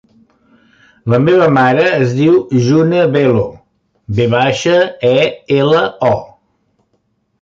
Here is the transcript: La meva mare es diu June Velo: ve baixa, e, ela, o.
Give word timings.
La 1.13 1.17
meva 1.25 1.49
mare 1.57 1.83
es 1.97 2.15
diu 2.21 2.39
June 2.69 3.03
Velo: 3.17 3.45
ve 4.21 4.27
baixa, 4.35 4.79
e, 5.11 5.15
ela, 5.61 5.83
o. 6.13 6.15